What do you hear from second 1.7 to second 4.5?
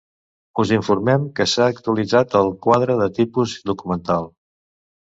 actualitzat el Quadre de Tipus Documental.